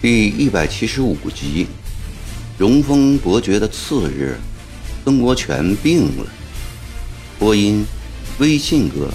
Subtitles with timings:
[0.00, 1.68] 第一百七十五集，
[2.58, 4.36] 荣丰伯爵的次日，
[5.04, 6.26] 曾国荃病了。
[7.38, 7.86] 播音：
[8.38, 9.08] 微信哥。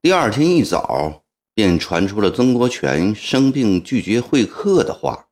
[0.00, 5.28] 第二天一早，便传出了曾国荃生病拒绝会客的话。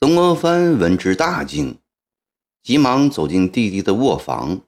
[0.00, 1.78] 曾国藩闻之大惊。
[2.64, 4.62] 急忙走进弟弟的卧房，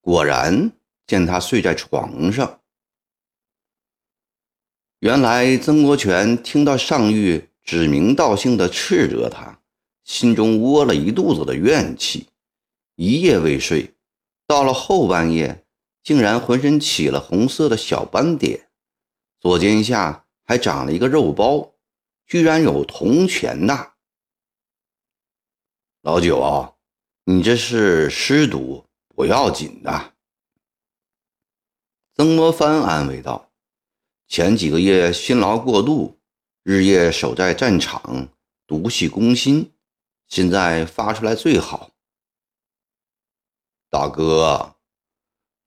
[0.00, 0.72] 果然
[1.06, 2.60] 见他睡在床上。
[4.98, 9.60] 原来曾国荃听到上谕指名道姓的斥责他，
[10.02, 12.26] 心中窝了一肚子的怨气，
[12.96, 13.94] 一夜未睡。
[14.48, 15.61] 到了后半夜，
[16.02, 18.68] 竟然浑身起了红色的小斑点，
[19.40, 21.74] 左肩下还长了一个肉包，
[22.26, 23.96] 居然有铜钱大。
[26.02, 26.74] 老九啊！
[27.24, 30.14] 你这是湿毒，不要紧的。
[32.16, 33.52] 曾国藩安慰道
[34.26, 36.18] ：“前几个月辛劳过度，
[36.64, 38.28] 日夜守在战场，
[38.66, 39.72] 毒气攻心，
[40.26, 41.92] 现在发出来最好。”
[43.88, 44.74] 大哥，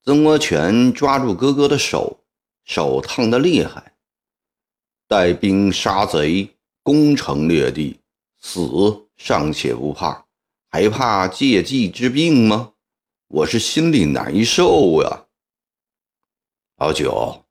[0.06, 2.20] 曾国荃抓住哥哥的手，
[2.64, 3.96] 手烫得厉害。
[5.08, 8.00] 带兵杀贼，攻城略地，
[8.40, 10.28] 死尚且不怕。
[10.70, 12.74] 还怕借计之病吗？
[13.30, 15.26] 我是心里难受呀。
[16.78, 17.44] 老九，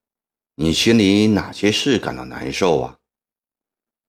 [0.54, 2.98] 你心里哪些事感到难受啊？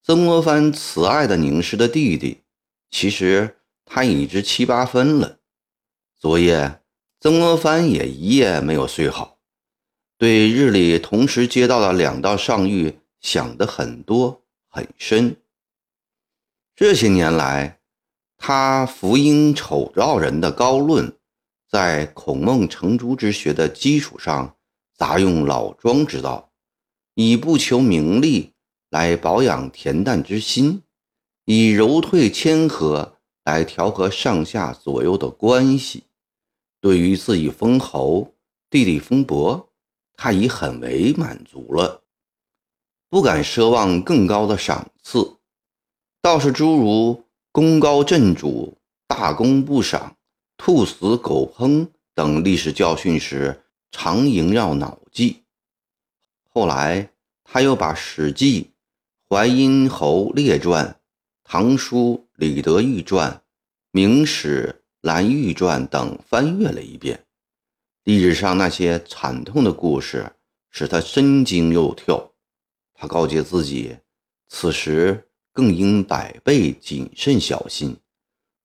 [0.03, 2.43] 曾国藩慈爱的凝视着弟弟，
[2.91, 5.39] 其实他已知七八分了。
[6.19, 6.83] 昨夜
[7.25, 9.39] 曾国藩也一夜没有睡好，
[10.15, 15.35] 对日里同时接到的两道上谕想得很多很深。
[16.75, 17.79] 这些年来。
[18.37, 21.17] 他福音丑照人的高论，
[21.67, 24.55] 在孔孟程朱之学的基础上，
[24.95, 26.51] 杂用老庄之道，
[27.15, 28.53] 以不求名利
[28.91, 30.83] 来保养恬淡之心，
[31.45, 36.03] 以柔退谦和来调和上下左右的关系。
[36.85, 38.35] 对于自己封侯，
[38.69, 39.71] 弟弟封伯，
[40.13, 42.03] 他已很为满足了，
[43.09, 45.37] 不敢奢望更高的赏赐，
[46.21, 47.25] 倒是诸如。
[47.51, 50.15] 功高震主、大功不赏、
[50.57, 55.43] 兔死狗烹等历史教训时，常萦绕脑际。
[56.51, 57.09] 后来，
[57.43, 58.61] 他又把《史记》
[59.27, 60.85] 《淮阴侯列传》
[61.43, 63.31] 《唐书李德裕传》
[63.89, 67.23] 《明史蓝玉传》等翻阅了一遍。
[68.05, 70.33] 历史上那些惨痛的故事
[70.71, 72.33] 使他身惊肉跳。
[72.95, 73.95] 他告诫自己，
[74.47, 75.29] 此时。
[75.55, 77.95] 更应百倍谨慎小心，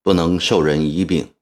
[0.02, 1.32] 不能受人疑柄。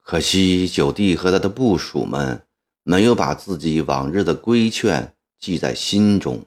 [0.00, 2.44] 可惜九弟和他的部属们
[2.82, 6.44] 没有把自己往日的规劝记在心中。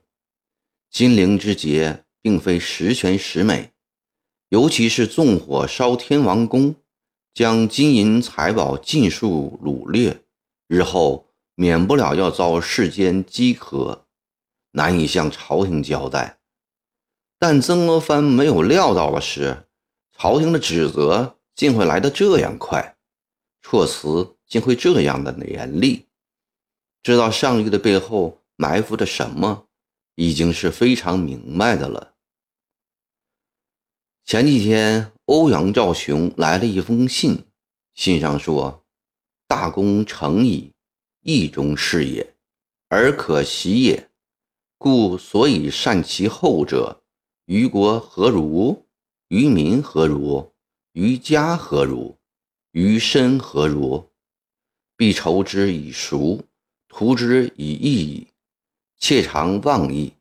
[0.92, 3.72] 金陵之劫并非十全十美，
[4.50, 6.76] 尤其是纵火烧天王宫，
[7.34, 10.24] 将金银财宝尽数掳掠，
[10.68, 14.06] 日后免不了要遭世间饥渴，
[14.72, 16.40] 难以向朝廷交代。
[17.40, 19.66] 但曾国藩没有料到的是，
[20.16, 22.96] 朝廷的指责竟会来得这样快，
[23.62, 26.08] 措辞竟会这样的严厉。
[27.02, 29.68] 知道上谕的背后埋伏着什么，
[30.16, 32.14] 已经是非常明白的了。
[34.24, 37.46] 前几天，欧阳兆雄来了一封信，
[37.94, 38.84] 信上说
[39.48, 40.72] ：“大功成矣，
[41.22, 42.36] 意中事也，
[42.90, 44.10] 而可喜也，
[44.78, 47.00] 故所以善其后者。”
[47.48, 48.86] 于国何如？
[49.28, 50.54] 于民何如？
[50.94, 52.18] 于家何如？
[52.72, 54.10] 于身何如？
[54.96, 56.42] 必酬之以熟，
[56.88, 58.28] 图之以义矣。
[58.98, 60.14] 切常忘义。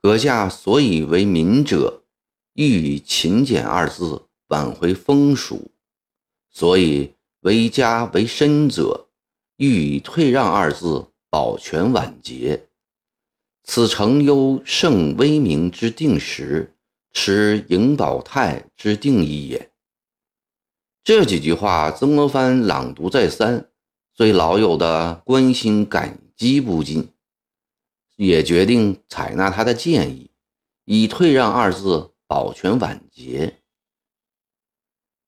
[0.00, 2.01] 阁下所以为民者，
[2.54, 5.70] 欲以勤俭二字挽回风俗；
[6.50, 9.08] 所以为家为身者，
[9.56, 12.68] 欲以退让二字保全晚节。
[13.64, 16.74] 此诚忧圣威名之定时，
[17.12, 19.70] 持盈保泰之定义也。
[21.04, 23.70] 这几句话，曾国藩朗读再三，
[24.16, 27.08] 对老友的关心感激不尽，
[28.16, 30.30] 也决定采纳他的建议，
[30.84, 33.58] 以退让二字保全晚节。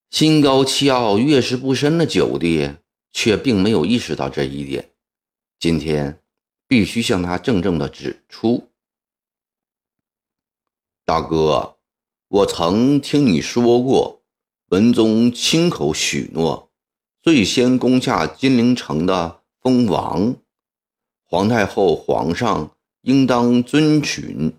[0.09, 2.77] 心高气傲、越是不深的九弟，
[3.13, 4.91] 却并没有意识到这一点，
[5.59, 6.23] 今天
[6.67, 8.71] 必须向他郑重的指出：
[11.05, 11.77] 大哥，
[12.29, 14.23] 我曾听你说过，
[14.69, 16.71] 文宗亲口许诺，
[17.21, 20.37] 最先攻下金陵城的封王，
[21.23, 24.55] 皇太后、皇上应当遵循。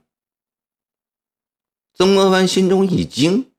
[1.98, 3.52] 曾国藩心中一惊，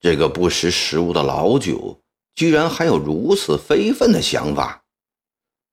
[0.00, 2.00] 这个不识时务的老九，
[2.34, 4.82] 居然还有如此非分的想法。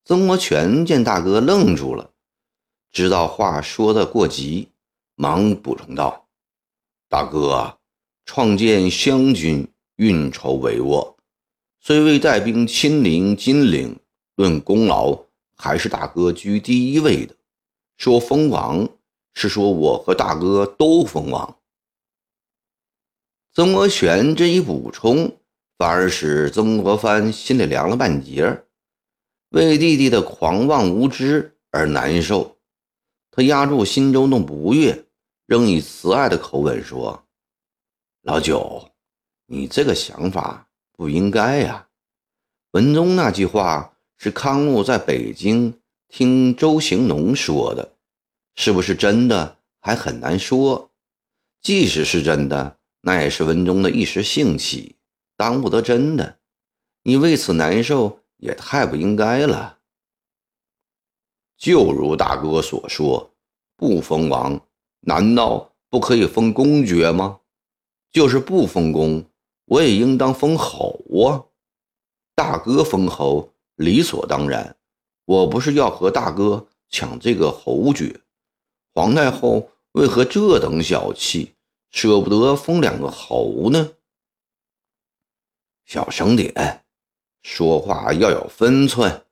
[0.04, 2.12] 曾国荃见大哥愣住了，
[2.92, 4.68] 知道话说的过急，
[5.16, 6.28] 忙补充道
[7.10, 7.80] ：“大哥，
[8.24, 11.16] 创建湘军，运筹帷幄，
[11.82, 14.00] 虽未带兵亲临金陵，
[14.36, 15.24] 论功劳，
[15.58, 17.34] 还是大哥居第一位的。
[17.98, 18.88] 说封王，
[19.34, 21.58] 是说我和大哥都封王。”
[23.56, 25.40] 曾国荃这一补充，
[25.78, 28.66] 反而使曾国藩心里凉了半截
[29.52, 32.58] 为弟弟的狂妄无知而难受。
[33.32, 35.06] 他压住心中的不悦，
[35.46, 37.24] 仍以慈爱的口吻说
[38.24, 38.90] ：“老九，
[39.46, 41.88] 你这个想法不应该呀。
[42.72, 45.80] 文中那句话是康禄在北京
[46.10, 47.94] 听周行农说的，
[48.56, 50.92] 是不是真的还很难说。
[51.62, 52.76] 即使是真的。”
[53.08, 54.96] 那也是文中的一时兴起，
[55.38, 56.40] 当不得真的。
[57.04, 59.78] 你为此难受，也太不应该了。
[61.56, 63.32] 就如大哥所说，
[63.78, 64.60] 不封王，
[65.02, 67.42] 难道不可以封公爵吗？
[68.12, 69.24] 就是不封公，
[69.66, 71.46] 我也应当封侯啊。
[72.34, 74.76] 大哥封侯，理所当然。
[75.26, 78.20] 我不是要和大哥抢这个侯爵。
[78.96, 81.55] 皇太后为何这等小气？
[81.96, 83.94] 舍不得封两个侯呢？
[85.86, 86.84] 小声点，
[87.42, 89.26] 说话要有分寸。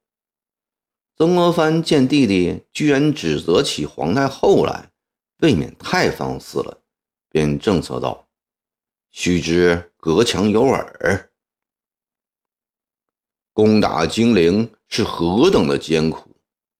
[1.17, 4.93] 曾国藩见弟弟居然指责起皇太后来，
[5.39, 6.81] 未免太放肆了，
[7.29, 8.29] 便正色道
[9.11, 11.33] ：“须知隔墙有耳，
[13.51, 16.33] 攻打金陵是何等的艰苦，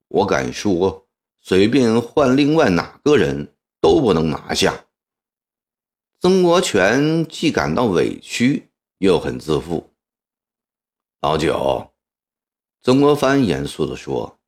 [0.07, 1.05] 我敢说，
[1.41, 4.81] 随便换另外哪个人都不能拿下。”
[6.23, 9.91] 曾国荃既感到委屈，又很自负。
[11.19, 11.91] 老九，
[12.81, 14.39] 曾国藩严肃地说：“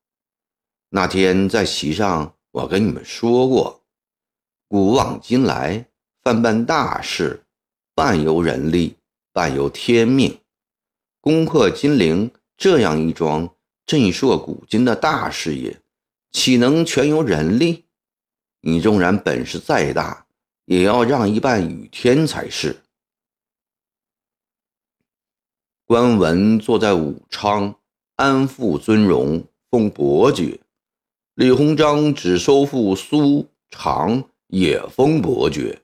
[0.88, 3.84] 那天在席上，我跟你们说过，
[4.66, 5.86] 古往今来，
[6.22, 7.44] 凡办大事，
[7.94, 8.96] 半由人力，
[9.34, 10.40] 半由天命。
[11.20, 15.82] 攻克金陵这样一桩震烁古今的大事业，
[16.32, 17.84] 岂能全由人力？
[18.62, 20.22] 你纵然本事再大。”
[20.66, 22.76] 也要让一半与天才是。
[25.86, 27.76] 关文坐在武昌，
[28.16, 30.60] 安抚尊荣，封伯爵；
[31.34, 35.82] 李鸿章只收复苏常，也封伯爵。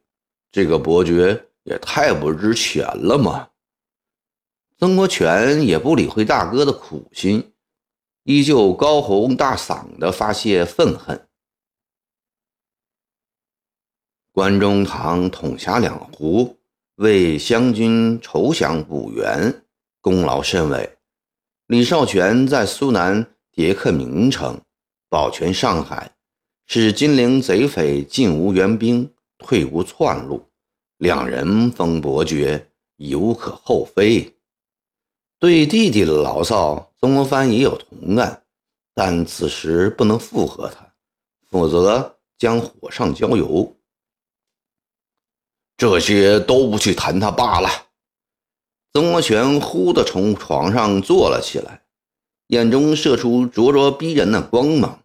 [0.50, 3.49] 这个伯爵也太不值钱了嘛！
[4.78, 7.52] 曾国荃也不理会大哥的苦心，
[8.25, 11.28] 依旧高吼大嗓的发泄愤恨。
[14.34, 16.56] 关中堂统辖两湖，
[16.94, 19.62] 为湘军筹饷补员，
[20.00, 20.96] 功劳甚伟。
[21.67, 24.59] 李少泉在苏南迭克名城，
[25.11, 26.11] 保全上海，
[26.66, 30.42] 使金陵贼匪进无援兵，退无窜路。
[30.97, 34.35] 两人封伯爵，已无可厚非。
[35.38, 38.42] 对弟弟的牢骚，曾国藩也有同感，
[38.95, 40.90] 但此时不能附和他，
[41.50, 43.76] 否则将火上浇油。
[45.76, 47.69] 这些都不去谈他罢了。
[48.93, 51.83] 曾国荃忽地从床上坐了起来，
[52.49, 55.02] 眼中射出灼灼逼人的光芒。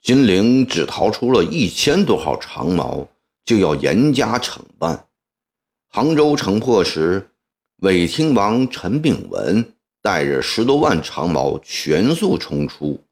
[0.00, 3.08] 金陵只逃出了一千多号长矛，
[3.44, 5.08] 就要严加惩办。
[5.88, 7.30] 杭州城破时，
[7.78, 13.02] 伪听王陈炳文带着十多万长矛全速冲出，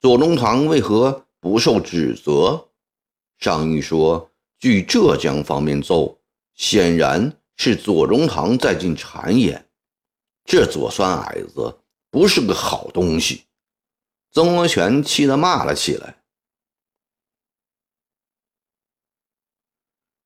[0.00, 2.68] 左宗棠为何不受指责？
[3.38, 4.30] 上谕说。
[4.58, 6.20] 据浙江方面奏，
[6.54, 9.68] 显然是左宗棠在进谗言。
[10.44, 11.78] 这左酸矮子
[12.10, 13.44] 不是个好东西。
[14.30, 16.16] 曾国荃气得骂了起来，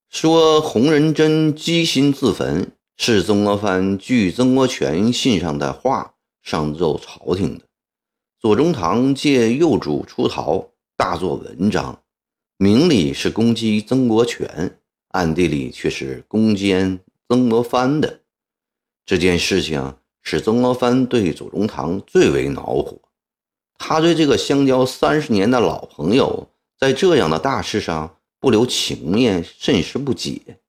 [0.08, 7.64] 说洪仁贞机心自焚是曾国藩据曾国荃信上的话上奏朝廷的。
[8.40, 12.02] 左宗棠借幼主出逃，大做文章。
[12.62, 14.78] 明里是攻击曾国荃，
[15.08, 18.20] 暗地里却是攻坚曾国藩的。
[19.04, 23.00] 这件事情使曾国藩对左宗棠最为恼火，
[23.78, 30.60] 他对这个相交三十年的老朋友，在这样的大事上不留情面，甚是不解。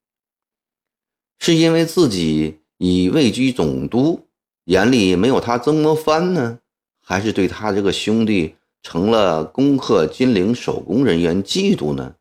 [1.38, 4.26] 是因为自己已位居总督，
[4.64, 6.58] 眼里没有他曾国藩呢，
[7.00, 12.14] 还是对他这个兄弟成了攻克金陵手工人员嫉妒呢？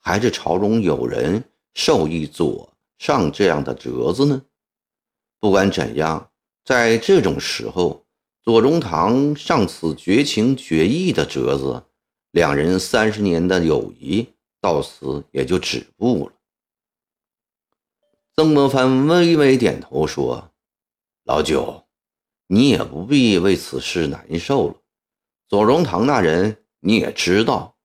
[0.00, 1.42] 还是朝中有人
[1.72, 4.42] 授意左上这样的折子呢？
[5.40, 6.30] 不管怎样，
[6.64, 8.02] 在这种时候。
[8.44, 11.82] 左宗棠上此绝情绝义的折子，
[12.30, 14.28] 两人三十年的友谊
[14.60, 16.34] 到此也就止步了。
[18.36, 20.50] 曾国藩微微点头说
[21.24, 21.86] ：“老九，
[22.46, 24.74] 你也不必为此事难受了。
[25.54, 27.76] 左宗棠那人你也知道，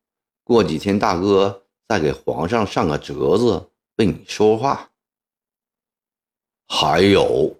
[0.43, 4.89] 过几天大哥再给皇上上个折子为你说话。
[6.67, 7.55] 还有。”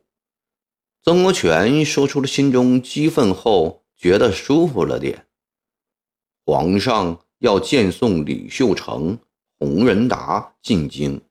[1.05, 5.27] 曾国荃说出了心中激愤后，觉得舒服了点。
[6.43, 9.15] 皇上要见送李秀成、
[9.59, 11.21] 洪仁达进京，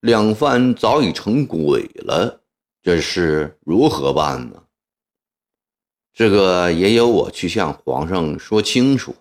[0.00, 2.42] 两番早已成鬼了，
[2.82, 4.62] 这事如何办呢？
[6.16, 9.14] 这个也有我去向皇上说清楚。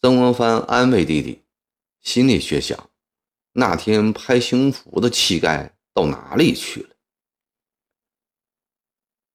[0.00, 1.42] 曾国藩安慰弟弟，
[2.00, 2.88] 心里却想：
[3.52, 6.96] 那天拍胸脯的气概到哪里去了？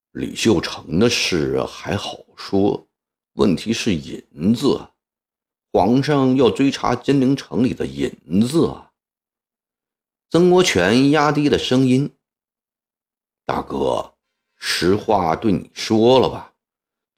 [0.10, 2.88] 李秀成的事还好说，
[3.34, 4.90] 问题是银子。
[5.72, 8.92] 皇上要追查金陵城里的银子啊！
[10.32, 12.16] 曾国荃压低了声音
[13.46, 14.16] ：“大哥，
[14.56, 16.55] 实话对你说了吧，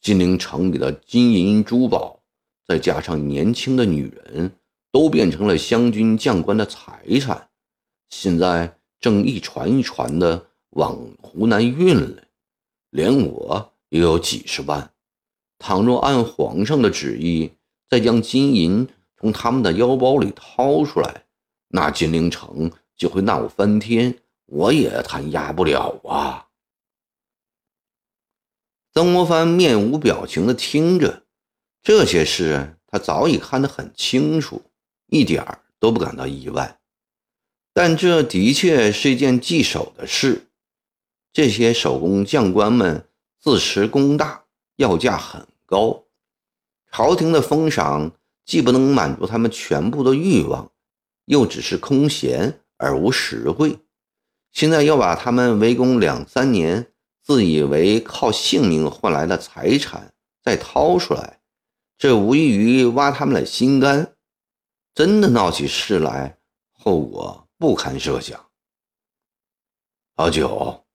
[0.08, 2.22] 金陵城里的金银珠宝，
[2.66, 4.54] 再加上年轻的女人，
[4.90, 7.50] 都变成了湘军将官的财产，
[8.10, 12.24] 现在正一船一船的往湖南运了。”
[12.90, 14.92] 连我也有几十万，
[15.60, 17.52] 倘若按皇上的旨意，
[17.90, 18.88] 再将金银
[19.20, 21.26] 从他们的腰包里掏出来，
[21.68, 26.47] 那金陵城就会闹翻天，我也谈压不了啊！
[28.98, 31.22] 曾国藩面无表情地听着，
[31.84, 34.72] 这些事他早已看得很清楚，
[35.06, 36.80] 一点儿都不感到意外。
[37.76, 40.48] 但这的确是一件棘手的事。
[41.32, 43.08] 这些手工匠官们
[43.40, 44.46] 自持功大，
[44.78, 46.06] 要价很高，
[46.92, 48.14] 朝廷的封赏
[48.46, 50.72] 既不能满足他们全部的欲望，
[51.26, 53.78] 又只是空闲而无实惠。
[54.52, 56.88] 现在要把他们围攻两三年，
[57.28, 61.42] 自以为靠性命换来的财产再掏出来，
[61.98, 64.16] 这无异于挖他们的心肝。
[64.96, 66.38] 真的闹起事来，
[66.72, 68.50] 后果不堪设想。
[70.16, 70.86] 老九。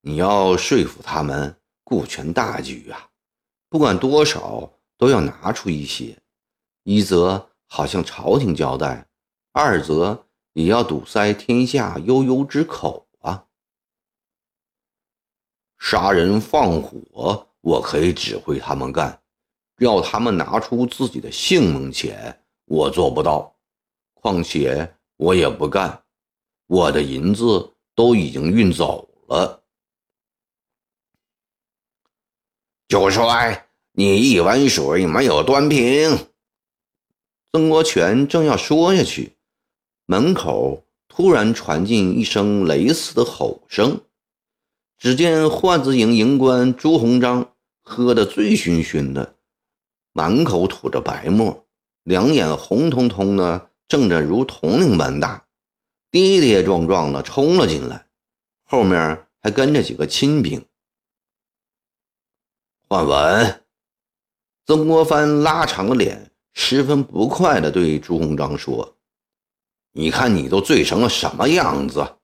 [0.00, 3.10] 你要说服他们顾全大局啊，
[3.68, 6.18] 不管多少都要拿出一些，
[6.84, 9.06] 一则好向朝廷交代，
[9.52, 13.06] 二则也要堵塞天下悠悠之口。
[15.84, 19.20] 杀人放火，我可以指挥他们干，
[19.78, 23.52] 要他们拿出自己的性命钱，我做不到。
[24.14, 26.04] 况且我也不干，
[26.68, 29.64] 我的银子都已经运走了。
[32.86, 36.16] 九帅，你一碗水没有端平。
[37.50, 39.36] 曾国荃正要说下去，
[40.06, 44.00] 门口突然传进一声雷似的吼声。
[45.02, 49.34] 只见换子营营官朱鸿章喝得醉醺醺的，
[50.12, 51.66] 满口吐着白沫，
[52.04, 55.44] 两眼红彤彤的，睁着如铜铃般大，
[56.12, 58.06] 跌跌撞撞的冲了进来，
[58.62, 60.64] 后面还跟着几个亲兵。
[62.86, 63.64] 换文，
[64.64, 68.96] 曾国藩拉长了脸，十分不快地对朱鸿章说
[69.90, 72.18] ：“你看你都醉成了什么样子？”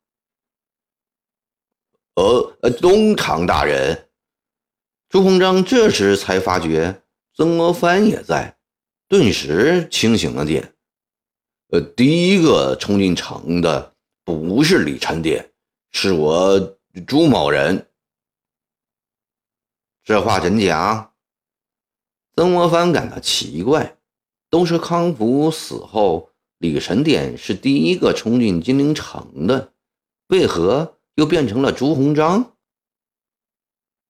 [2.18, 4.08] 呃呃，东厂大人，
[5.08, 7.00] 朱鸿章这时才发觉
[7.32, 8.58] 曾国藩也在，
[9.06, 10.74] 顿时清醒了点。
[11.68, 13.94] 呃，第一个冲进城的
[14.24, 15.52] 不是李传典，
[15.92, 17.86] 是我朱某人。
[20.02, 21.12] 这话怎讲？
[22.34, 23.96] 曾国藩感到奇怪，
[24.50, 29.72] 都是康福死后，李晨典是第一个冲进金陵城的，
[30.26, 32.52] 为何又变成了朱鸿章？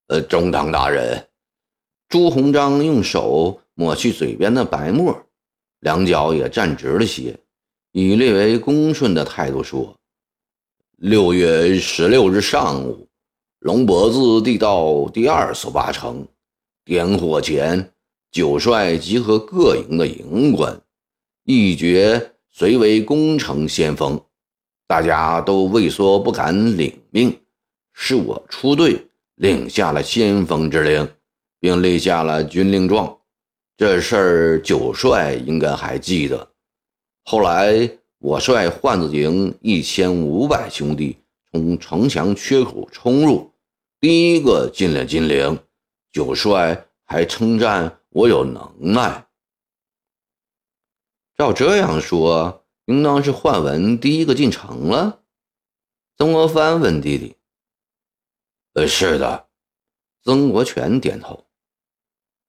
[0.09, 1.27] 呃，中堂大人，
[2.07, 5.19] 朱鸿章用手抹去嘴边的白沫，
[5.79, 7.35] 两脚也站直了些，
[7.93, 9.97] 以略为恭顺的态度说
[10.97, 13.07] ：“六月十六日上午。”
[13.57, 16.27] 龙脖子地道第二所八城，
[16.85, 17.91] 点火前，
[18.29, 20.79] 九帅集合各营的营官，
[21.43, 24.23] 一决随为攻城先锋，
[24.89, 27.39] 大家都畏缩不敢领命。
[27.93, 29.05] 是我出队，
[29.35, 31.07] 领下了先锋之令，
[31.59, 33.15] 并立下了军令状。
[33.77, 36.49] 这事儿九帅应该还记得。
[37.25, 41.15] 后来我率焕子营一千五百兄弟
[41.51, 43.53] 从城墙缺口冲入，
[43.99, 45.59] 第一个进了金陵。
[46.11, 47.95] 九帅还称赞。
[48.11, 49.23] 我有能耐。
[51.37, 55.21] 照这样说，应当是焕文第一个进城了。
[56.17, 57.35] 曾国藩问弟弟
[58.73, 59.47] ：“呃，是的。”
[60.25, 61.45] 曾国荃点头。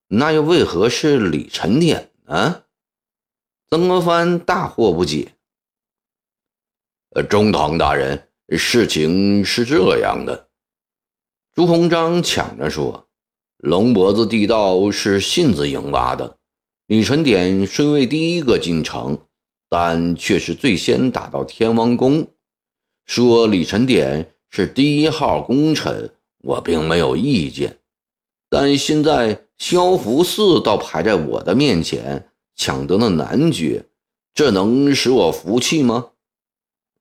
[0.08, 2.64] 那又为何是李成典呢？
[3.68, 5.34] 曾国藩大惑不解。
[7.10, 10.48] 呃，中堂大人，事情是这样的。
[11.52, 13.06] 朱鸿章抢着说。
[13.58, 16.38] 龙脖子地道是信子营挖的，
[16.86, 19.26] 李成典虽未第一个进城，
[19.70, 22.26] 但却是最先打到天王宫。
[23.06, 26.12] 说李成典是第一号功臣，
[26.42, 27.78] 我并没有意见。
[28.48, 33.86] 但现在萧福寺倒排在我的面前，抢得了男爵，
[34.34, 36.10] 这能使我服气吗？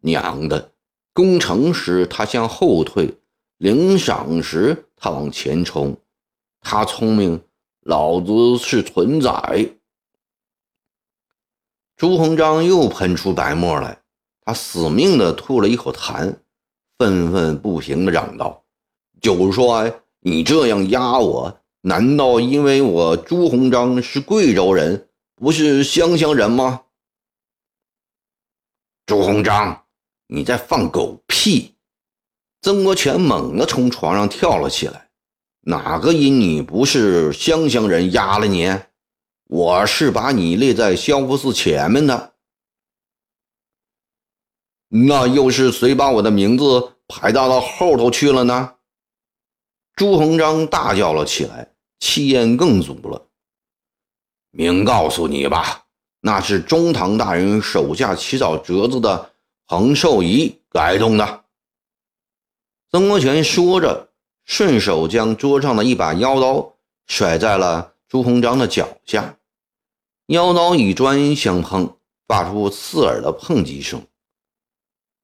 [0.01, 0.71] 娘的，
[1.11, 3.15] 攻城时他向后退，
[3.57, 5.97] 领赏时他往前冲。
[6.61, 7.41] 他聪明，
[7.81, 9.31] 老子是蠢仔。
[11.99, 13.99] 朱鸿章又喷出白沫来，
[14.45, 16.33] 他死命的吐了一口痰，
[16.97, 18.63] 愤愤不平的嚷道
[19.19, 26.83] ：“九帅，你这样压我，难道因为我朱鸿章是贵州人，不是湘乡人吗？”
[29.05, 29.83] 朱鸿章，
[30.27, 31.75] 你在放狗屁！
[32.61, 35.09] 曾国荃猛地从床上跳了起来。
[35.63, 38.73] 哪个因你不是湘乡人压了你？
[39.49, 42.33] 我是把你列在萧福寺前面的，
[44.89, 48.75] 那又是谁把我的名字排到了后头去了呢？
[49.95, 53.27] 朱鸿章大叫了起来，气焰更足了。
[54.51, 55.85] 明告诉你吧，
[56.21, 59.33] 那是中堂大人手下起草折子的
[59.65, 61.45] 彭寿仪改动的。
[62.91, 64.07] 曾国荃说着。
[64.45, 66.73] 顺手将桌上的一把腰刀
[67.05, 69.37] 甩在了朱鸿章的脚下，
[70.29, 74.05] 妖刀与砖相碰，发出刺耳的碰击声。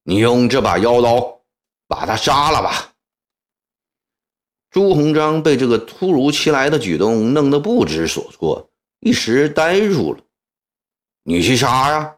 [0.02, 1.42] 你用这把妖刀
[1.88, 2.96] 把他杀了吧！
[4.72, 8.68] 朱鸿章被这个突如其来的举动弄得不知所措，
[9.00, 10.24] 一时呆住了。
[11.22, 12.16] 你去杀呀！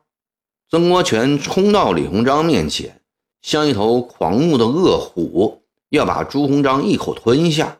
[0.69, 3.01] 曾国荃冲到李鸿章面前，
[3.41, 5.61] 像一头狂怒的恶虎。
[5.89, 7.79] 要把朱鸿章一口吞下，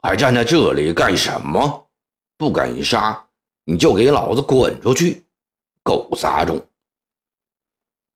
[0.00, 1.88] 还站在这里干什么？
[2.36, 3.28] 不敢杀，
[3.64, 5.24] 你就给老子滚出去！
[5.82, 6.64] 狗杂种！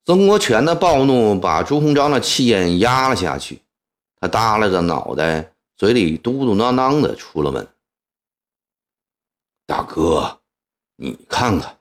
[0.04, 3.61] 曾国荃的暴怒把朱鸿章的气焰压了下去，
[4.20, 7.66] 他耷拉着脑袋，嘴里嘟嘟囔囔的出了门。
[9.66, 10.40] 大哥，
[10.96, 11.78] 你看看，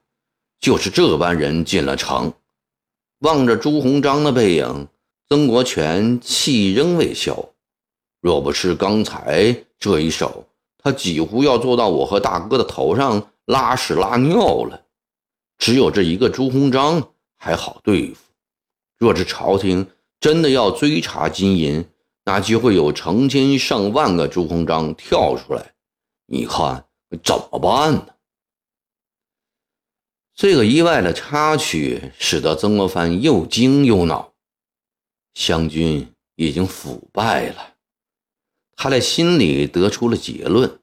[0.60, 2.34] 就是这般人进了城。
[3.19, 4.88] 望着朱鸿章的背影。
[5.28, 7.49] 曾国荃气仍未消，
[8.21, 10.47] 若不是刚才这一手，
[10.78, 14.86] 他几乎要坐到我和大哥的头上拉屎拉尿了。
[15.58, 18.21] 只有这一个朱鸿章还好对付，
[18.97, 21.88] 若是朝廷真的要追查金银，
[22.23, 25.73] 那就会有成千上万个朱鸿章跳出来，
[26.25, 26.86] 你看
[27.23, 28.08] 怎么办呢？
[30.34, 34.34] 这个意外的插曲使得曾国藩又惊又恼。
[35.34, 37.75] 湘军已经腐败了，
[38.75, 40.81] 他在心里得出了结论。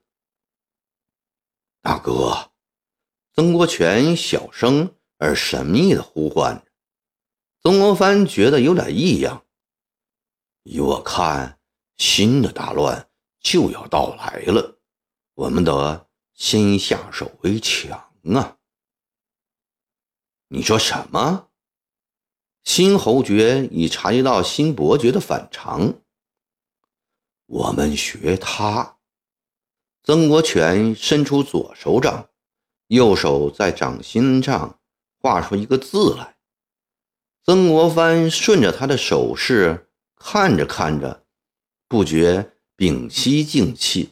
[1.83, 2.52] 大哥，
[3.35, 6.71] 曾国荃小声而神秘的呼唤着。
[7.63, 9.47] 曾国藩觉得有点异样。
[10.65, 11.59] 依我看，
[11.97, 13.09] 新的大乱
[13.41, 14.79] 就要到来了，
[15.35, 18.59] 我们得先下手为强啊！
[20.49, 21.49] 你说什么？
[22.65, 25.95] 新侯爵已察觉到新伯爵的反常。
[27.47, 28.99] 我们学他。
[30.05, 32.29] 曾国荃伸出左手掌，
[32.93, 34.79] 右手在掌心上
[35.19, 36.37] 画出一个字来。
[37.43, 41.25] 曾国藩顺着他的手势看着看着，
[41.89, 44.11] 不觉屏息静气，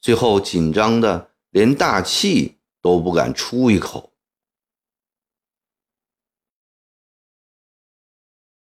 [0.00, 4.12] 最后紧张的连大气都不敢出一口。